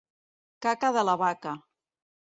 Caca 0.67 0.91
de 0.97 1.05
la 1.11 1.17
vaca. 1.25 1.57